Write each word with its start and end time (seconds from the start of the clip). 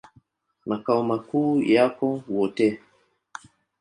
Makao 0.69 1.03
makuu 1.09 1.51
yako 1.73 2.07
Wote. 2.33 2.67